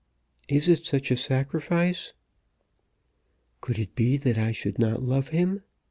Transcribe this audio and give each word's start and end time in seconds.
"Is 0.47 0.67
it 0.67 0.83
such 0.83 1.11
a 1.11 1.15
sacrifice?" 1.15 2.13
"Could 3.59 3.77
it 3.77 3.93
be 3.93 4.17
that 4.17 4.35
I 4.35 4.51
should 4.51 4.79
not 4.79 5.03
love 5.03 5.27
him? 5.27 5.61